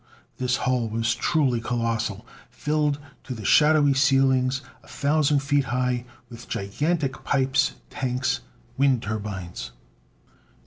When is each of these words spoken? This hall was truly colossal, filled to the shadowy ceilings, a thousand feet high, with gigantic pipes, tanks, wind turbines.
This 0.39 0.55
hall 0.55 0.89
was 0.89 1.13
truly 1.13 1.61
colossal, 1.61 2.25
filled 2.49 2.97
to 3.23 3.35
the 3.35 3.45
shadowy 3.45 3.93
ceilings, 3.93 4.61
a 4.81 4.87
thousand 4.87 5.43
feet 5.43 5.65
high, 5.65 6.05
with 6.27 6.49
gigantic 6.49 7.23
pipes, 7.23 7.73
tanks, 7.91 8.39
wind 8.79 9.03
turbines. 9.03 9.69